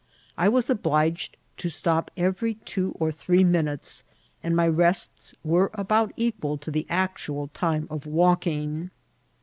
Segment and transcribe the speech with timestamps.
[0.35, 4.03] I was obliged to stop every two or three minutes,
[4.41, 8.89] and my rests were about equal to the actual time of walking.